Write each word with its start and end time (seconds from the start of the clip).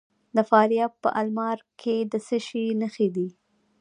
د 0.35 0.37
فاریاب 0.49 0.91
په 1.03 1.09
المار 1.21 1.57
کې 1.81 1.95
د 2.11 2.13
څه 2.27 2.37
شي 2.47 2.65
نښې 2.81 3.07
دي؟ 3.15 3.27